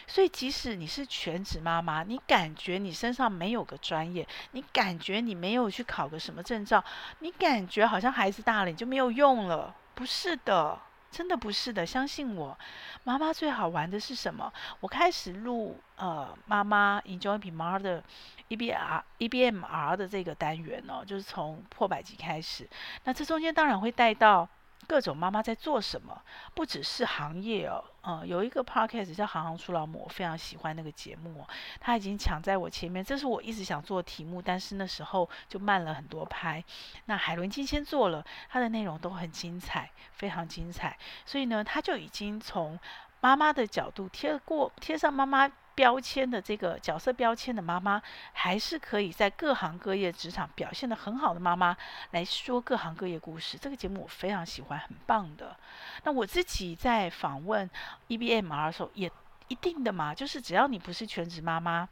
[0.06, 6.82] 所以即使你是全职妈妈，你感觉你身上没有个专业，你感觉你没有去考个什么证照，
[7.18, 10.78] 你感觉好像孩子大了你就没有用了，不是的，
[11.10, 12.56] 真的不是的，相信我，
[13.02, 14.52] 妈妈最好玩的是什么？
[14.78, 22.68] 我开始录呃妈妈 Enjoy Be mother）EBR EBMR 的这个单元哦，就是从破百集开始，
[23.02, 24.48] 那这中间当然会带到。
[24.90, 26.20] 各种妈妈在做什么？
[26.52, 31.46] 不只是行业哦，嗯，有一个 podcast 叫《行行出老母》，我非常喜欢那个节目哦。
[31.78, 36.64] 他已经抢在我前面，这是我一直想做的题目，但是那时候就慢了很多拍。
[37.04, 40.98] 那海伦今天做了，他的内容都很精彩，非常精彩。
[41.24, 42.76] 所以呢，他就已经从
[43.20, 45.48] 妈妈的角度贴过，贴上妈妈。
[45.74, 48.02] 标签的这个角色标签的妈妈，
[48.32, 51.76] 还是可以在各行各业职场表现的很好的妈妈
[52.10, 53.56] 来说各行各业故事。
[53.58, 55.56] 这个节目我非常喜欢，很棒的。
[56.04, 57.68] 那我自己在访问
[58.08, 59.10] EBMR 的时候，也
[59.48, 61.88] 一定的嘛，就是只要你不是全职妈妈。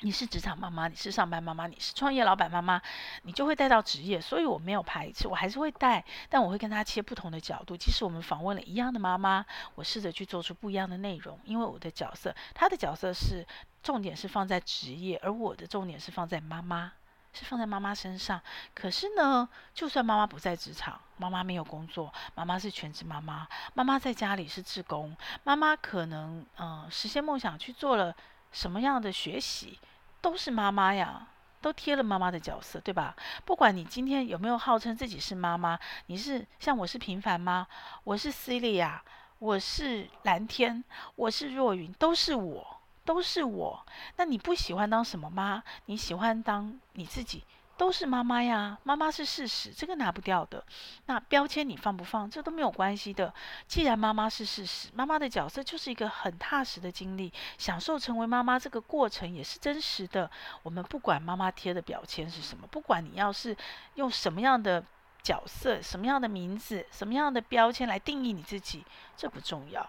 [0.00, 2.82] 你是职场妈妈，你是上班妈妈，你是创业老板妈妈，
[3.22, 7.76] 你就会带到职业，所以我没有排斥，我还是会带，但我会跟她切不同的角度。
[7.76, 9.44] 即使我们访问了一样的妈妈，
[9.76, 13.46] 我试着去做出不一样的内容，因为我的角色，她的角色是
[13.82, 16.90] 重点是放在职业，而我的重点是放在妈妈，
[17.32, 18.40] 是放在妈妈身上。
[18.74, 28.12] 可是呢，就算妈妈不在职场，妈妈没有工作，妈妈是全职妈妈，妈妈在家里是志工，妈妈可能嗯、实现梦想去做了
[28.52, 29.78] 什么样的学习。
[30.20, 31.26] 都是妈妈呀，
[31.60, 33.16] 都贴了妈妈的角色，对吧？
[33.44, 37.66] 不管你今天有没有号称自己是妈妈，你是像我是平凡妈，
[38.04, 39.00] 我是 Celia，
[39.40, 40.84] 我是蓝天，
[41.16, 43.84] 我是若云，都是我，都是我。
[44.16, 45.60] 那你不喜欢当什么妈？
[45.86, 47.42] 你喜欢当你自己？
[47.82, 50.64] 都是妈妈呀，妈妈是事实，这个拿不掉的。
[51.06, 53.34] 那标签你放不放，这都没有关系的。
[53.66, 60.30] 既然妈妈是事实，妈妈的角色就是一个很踏实的经历，享受成为妈妈这个过程也是真实的。
[60.62, 63.56] 我们不管妈妈贴的标签是什么，不管你要是
[63.96, 64.84] 用什么样的
[65.20, 68.84] 角色、什么样的名字、什么样的标签来定义你自己，
[69.16, 69.84] 这不重要。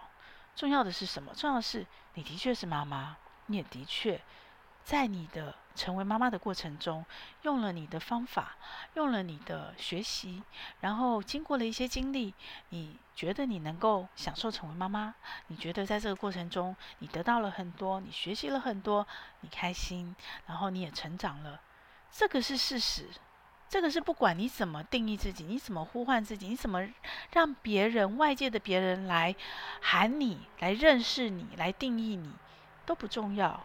[0.56, 1.32] 重要的是什么？
[1.32, 4.20] 重要的是你的确是妈妈，你也的确
[4.84, 5.56] 在你的。
[5.76, 7.04] 成为妈妈的过程中，
[7.42, 8.54] 用了你的方法，
[8.94, 10.40] 用了你的学习，
[10.82, 12.32] 然后经过了一些经历，
[12.68, 15.16] 你觉得你能够享受成为妈妈？
[15.48, 19.04] 你觉得在这个过程中，你得到了很多，你学习了很多，
[19.40, 20.14] 你开心，
[20.46, 21.60] 然后你也成长了，
[22.12, 23.08] 这个是事实。
[23.68, 26.88] 这个是不管你怎么定义自己，你怎么呼唤自己，你怎么
[27.32, 29.34] 让别人、外界的别人来
[29.80, 32.32] 喊你、来认识你、来定义你，
[32.86, 33.60] 都不重要。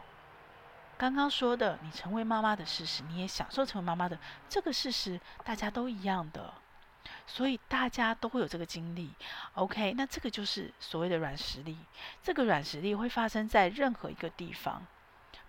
[1.00, 6.54] 刚刚说的，你成为妈妈的事实，你也享受成为妈妈的这个事实，大家都一样的，
[7.26, 9.10] 所以大家都会有这个经历。
[9.54, 11.78] OK，那这个就是所谓的软实力。
[12.22, 14.86] 这个软实力会发生在任何一个地方，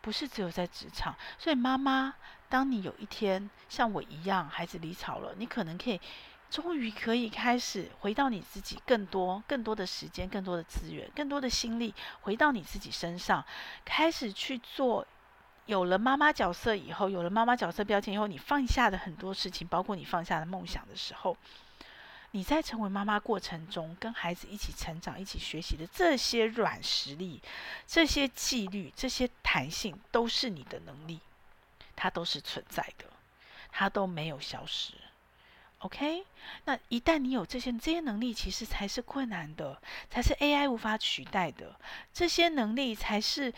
[0.01, 1.17] 不是只有在职场。
[1.37, 2.15] 所以妈妈，
[2.49, 6.01] 当你有一天像我一样，孩子离巢了，你可能可以
[6.49, 13.45] 终于可以开始回到你自己，更多、更多的时间、更多的资源、更多的心力回到你自己身上，
[13.85, 15.05] 开始去做。
[15.71, 21.37] 有了妈妈角色以后，有了妈妈角色标签以后，你放下的很多事情，包括你放下的梦想的时候，
[22.33, 27.41] 你在成为妈妈过程中，跟孩子一起成长、一起学习的这些软实力、
[27.87, 31.21] 这些纪律、这些弹性，都是你的能力，
[31.95, 33.05] 它都是存在的，
[33.71, 34.95] 它都没有消失。
[35.79, 36.25] OK，
[36.65, 41.77] 那一旦你有这些这些能力，其实才是困难的，才是 AI 无法取代的，
[42.13, 43.55] 这些能力才是。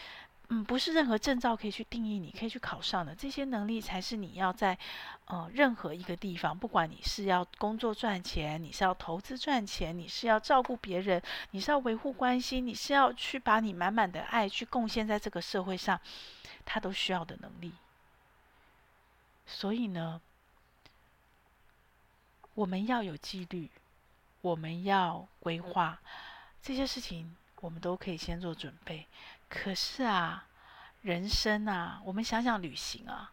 [0.52, 4.76] 嗯，不是任何证照可以去定义，你可以去考上的这些能力，才是你要在
[5.24, 11.22] 呃任何一个地方，不管你是要工作赚钱，你是要投资赚钱，你是要照顾别人，
[11.52, 15.98] 你是要维护关系，你是要去把你满满的爱去贡献在这个社会上，
[16.66, 17.72] 他都需要的能力。
[19.46, 20.20] 所以呢，
[22.52, 23.70] 我们要有纪律，
[24.42, 25.98] 我们要规划
[26.62, 29.06] 这些事情，我们都可以先做准备。
[29.54, 30.46] 可是啊，
[31.02, 33.30] 人生啊，我们想想旅行啊，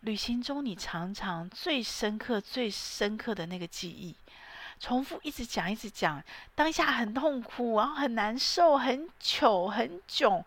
[0.00, 4.16] 旅行中你常常最深刻、最深刻的那个记忆，
[4.80, 6.20] 重复一直讲、一直讲，
[6.56, 10.44] 当下很痛苦，然后很难受、很糗、很囧，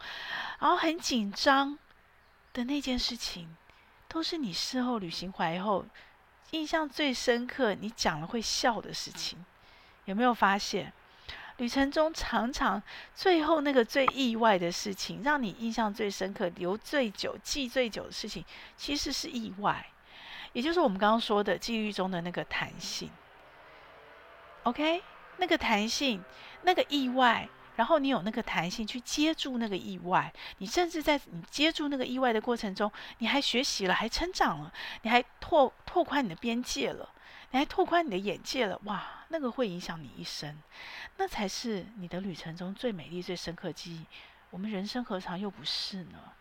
[0.59, 1.79] 然后很紧张
[2.51, 3.55] 的那件事情，
[4.09, 5.85] 都是你事后旅行回来后
[6.51, 9.43] 印象最深刻、你讲了会笑的事情，
[10.03, 10.91] 有没有发现？
[11.57, 12.81] 旅程中常常
[13.13, 18.43] 最后那个最意外的事情，让你印象最深刻、留最久、记最久的事情，
[18.75, 19.85] 其实是意外，
[20.53, 23.09] 也就是我们刚刚说的纪律中的那个弹性。
[24.63, 25.03] OK，
[25.37, 26.23] 那个弹性，
[26.63, 34.73] 那个意外，然后你有那个弹性去接住那个意外，你甚至在你接住那个意外的过程中，你还学习了，还成长了，
[35.03, 37.12] 你还拓拓宽你的边界了。
[37.53, 40.59] 来拓宽你的眼界了，哇，那个会影响你一生，
[41.17, 44.05] 那才是你的旅程中最美丽、最深刻记忆。
[44.49, 46.33] 我们人生何尝又不是呢？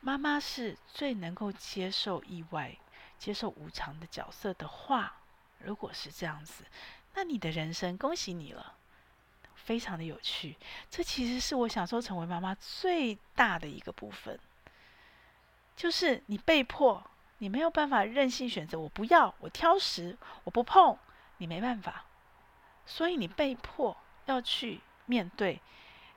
[0.00, 2.76] 妈妈是最能够接受意外、
[3.18, 5.16] 接受无常的角色的话，
[5.58, 6.64] 如果是这样子，
[7.14, 8.74] 那你的人生，恭喜你了，
[9.54, 10.58] 非常的有趣。
[10.90, 14.38] 这其实是我享受成为妈妈最大的一个部分，
[15.74, 17.02] 就是你被迫。
[17.40, 20.96] 你没有办法任性选择，我不要，我挑食，我不碰，
[21.38, 22.04] 你没办法，
[22.84, 25.58] 所以你被迫要去面对，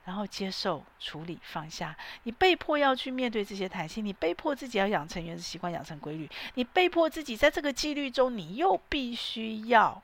[0.04, 1.96] 然后接受、处理、放下。
[2.24, 6.30] 你被迫要去面对这些弹性，你被迫自己要养成原子习惯，养成规律。
[6.56, 10.02] 你被迫自己在这个纪律中，你又必须要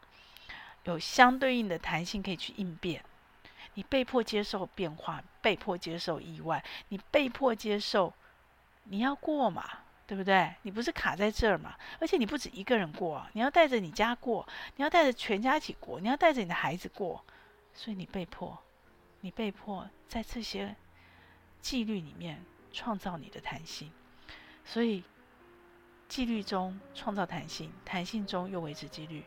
[0.84, 3.04] 有相对应的弹性可以去应变。
[3.74, 8.14] 你被迫接受变化，被迫接受意外，你被迫接受，
[8.84, 9.68] 你要过嘛？
[10.10, 10.52] 对不对？
[10.62, 11.76] 你不是卡在这儿嘛？
[12.00, 14.44] 而且你不止一个人过，你要带着你家过，
[14.74, 17.24] 你要带着全家一起过，你要带着你的孩子过，
[17.72, 18.58] 所以你被迫，
[19.20, 20.74] 你被迫在这些
[21.60, 23.92] 纪律里面创造你的弹性。
[24.64, 25.04] 所以
[26.08, 29.24] 纪律中创造弹性，弹性中又维持纪律。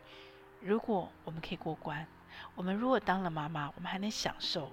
[0.60, 2.06] 如果我们可以过关，
[2.54, 4.70] 我们如果当了妈妈，我们还能享受，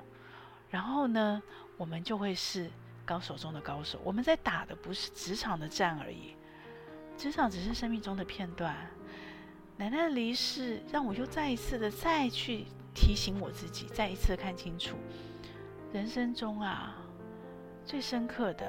[0.72, 1.42] 然后呢，
[1.78, 2.70] 我们就会是。
[3.12, 6.34] 高手中的高手，我们在打的不是职场的战而已，
[7.18, 8.74] 职场只是生命中的片段。
[9.76, 14.96] 奶奶的离世，让我又再一次的再去提醒我自己，再一次看清楚，
[15.92, 16.96] 人生中啊，
[17.84, 18.66] 最深刻的，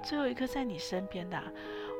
[0.00, 1.42] 最后一刻在你身边的，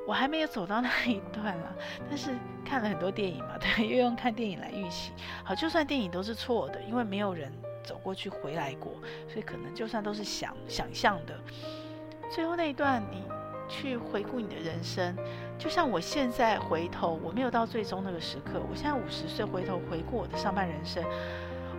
[0.06, 1.76] 我还没有走到那一段了，
[2.08, 2.30] 但是
[2.64, 5.10] 看了很多电影嘛，对，又用看电影来预习。
[5.42, 7.52] 好，就算电影都是错的，因为没有人。
[7.82, 8.92] 走过去回来过，
[9.28, 11.34] 所以可能就算都是想想象的，
[12.30, 13.24] 最后那一段你
[13.68, 15.16] 去回顾你的人生，
[15.58, 21.02] 就像我现在回头，我没有到最终那个时刻，我现在五十岁回头回顾我的上半人生，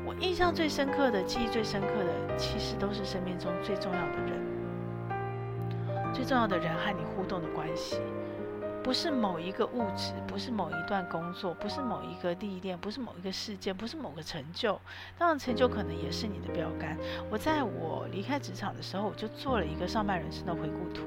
[0.05, 7.97] 我印象最深刻的、记忆最深刻的，其实都是生命中最重要的人，最重要的人和你互动的关系。
[8.83, 14.79] 不是某一个物质，不是某一段工作，不是某一个历练，不是某一个事件，不是某个成就。
[15.17, 16.97] 当然，成就可能也是你的标杆。
[17.31, 21.03] 我在我离开职场的时候，我就做了一个上半人生的回顾图，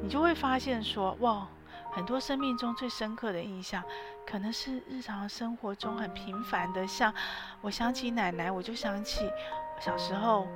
[0.00, 1.48] 你就会发现说，哇，
[1.90, 3.82] 很多生命中最深刻的印象，
[4.24, 7.12] 可能是日常生活中很平凡的，像
[7.60, 9.28] 我想起奶奶，我就想起
[9.80, 10.46] 小时候，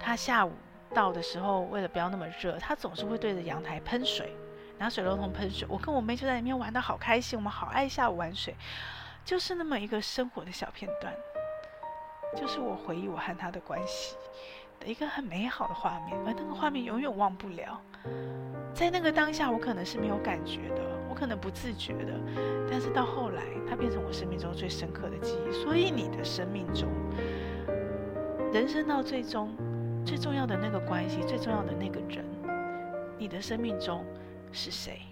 [0.00, 0.52] 她下午
[0.94, 4.34] 到的时候，为了不要那么热，她总是会对着阳台喷水。
[4.78, 8.54] 拿水龙头喷水，我跟我妹就在里面玩得好开心，我们好爱下午玩水，
[9.24, 11.14] 就是那么一个生活的小片段，
[12.36, 14.16] 就是我回忆我和她的关系
[14.78, 17.80] 的一个很美好的画面，而那个画面永远忘不了。
[18.74, 22.12] 在那个当下，我可能是没有感觉的，我可能不自觉的，
[22.70, 25.52] 但是到后来，它变成我生命中最深刻的记忆。
[25.64, 26.90] 所以，你的生命中，
[28.52, 29.50] 人生到最终
[30.04, 32.22] 最重要的那个关系，最重要的那个人，
[33.16, 34.04] 你的生命中
[34.56, 35.02] 是谁？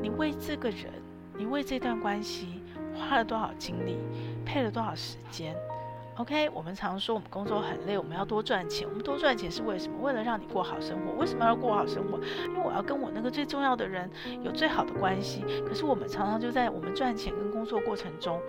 [0.00, 0.92] 你为这个人，
[1.36, 2.62] 你为这段关系
[2.94, 3.98] 花了多少精力，
[4.46, 5.54] 配了多少时间
[6.16, 8.88] ？OK，我们常说我们工作很累，我们要多赚钱。
[8.88, 9.98] 我们多赚钱是为什么？
[10.00, 11.12] 为了让你过好生活。
[11.14, 12.18] 为什么要过好生活？
[12.46, 14.08] 因为我要跟我那个最重要的人
[14.42, 15.44] 有最好的关系。
[15.66, 18.40] 可是我们常常就在我们赚钱跟工作过程中，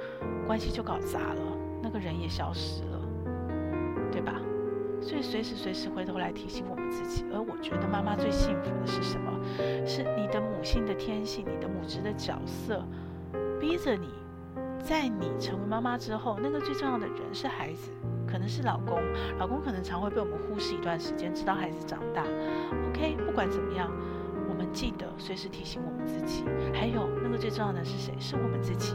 [0.46, 1.42] 关系就搞砸了，
[1.82, 3.02] 那个人也消失了，
[4.12, 4.34] 对吧？
[5.04, 7.26] 所以随时随时回头来提醒我们自己。
[7.34, 9.32] 而我觉得妈妈最幸福的是什么？
[9.86, 12.84] 是你的母性的天性，你的母职的角色，
[13.60, 14.10] 逼着你。
[14.80, 17.90] 在你成为妈妈之后，那个最重要的人是孩子，
[18.28, 19.00] 可能是老公，
[19.40, 22.24] 老公可能常会被我们忽视一段时间，直到孩子长大。
[22.90, 23.90] OK，不管怎么样，
[24.50, 26.44] 我们记得随时提醒我们自己。
[26.74, 28.14] 还有那个最重要的是谁？
[28.20, 28.94] 是我们自己，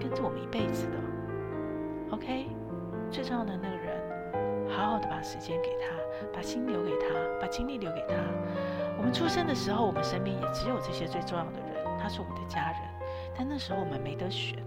[0.00, 0.96] 跟着我们一辈子的。
[2.12, 2.46] OK，
[3.10, 3.79] 最重要的那个，
[4.70, 5.86] 好好的把时间给他，
[6.32, 7.06] 把心留给他，
[7.40, 8.14] 把精力留给他。
[8.96, 12.80] 我们出生的时候，我们身边也只有这些最重要的人，他是我们的家人。
[13.36, 14.58] 但那时候我们没得选。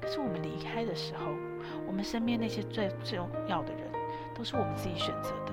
[0.00, 1.26] 可是我们离开的时候，
[1.86, 3.82] 我们身边那些最重要的人，
[4.34, 5.52] 都是我们自己选择的。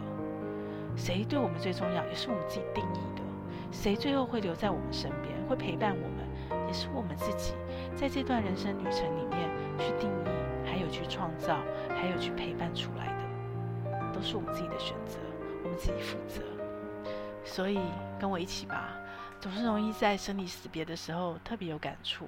[0.96, 3.22] 谁对我们最重要，也是我们自己定义的。
[3.72, 7.54] 谁最后会留在我们身边，会陪伴我们，也是我们自己
[7.96, 10.30] 在这段人生旅程里面去定义，
[10.66, 11.58] 还有去创造，
[11.90, 13.12] 还有去陪伴出来，
[14.26, 15.20] 是我们自己的选择，
[15.64, 16.42] 我们自己负责。
[17.46, 17.80] 所以
[18.20, 18.98] 跟我一起吧，
[19.40, 22.28] 总是容易在生离死别的时候特别有感触。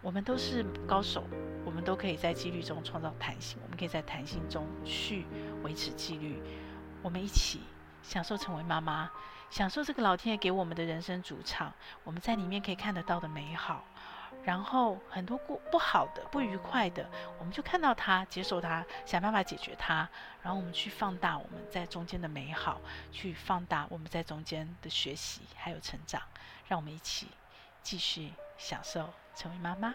[0.00, 1.22] 我们都是高手，
[1.64, 5.26] 我们都可以在纪律中创造弹性，我们可以在弹性中去
[5.62, 6.42] 维持纪律。
[7.02, 7.60] 我们一起
[8.02, 9.08] 享受成为妈妈，
[9.50, 13.84] 享受这个老天爷给我们的人生主场，我们在里面可以看得到的美好。
[14.42, 20.08] 然后很多不不好的、不愉快的，我们就看到它，接受它，想办法解决它。
[20.42, 22.80] 然后我们去放大我们在中间的美好，
[23.10, 26.20] 去放大我们在中间的学习还有成长。
[26.68, 27.28] 让我们一起
[27.82, 29.08] 继续享受。
[29.34, 29.94] 成为妈妈，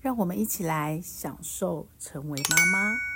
[0.00, 3.07] 让我们一起来享受成为妈妈。